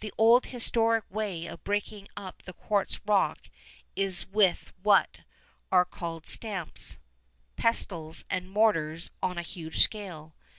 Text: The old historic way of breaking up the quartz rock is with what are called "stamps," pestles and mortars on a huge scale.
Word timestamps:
The 0.00 0.14
old 0.16 0.46
historic 0.46 1.04
way 1.10 1.44
of 1.44 1.62
breaking 1.62 2.08
up 2.16 2.40
the 2.44 2.54
quartz 2.54 3.00
rock 3.04 3.50
is 3.96 4.26
with 4.26 4.72
what 4.82 5.18
are 5.70 5.84
called 5.84 6.26
"stamps," 6.26 6.96
pestles 7.56 8.24
and 8.30 8.48
mortars 8.48 9.10
on 9.22 9.36
a 9.36 9.42
huge 9.42 9.80
scale. 9.82 10.34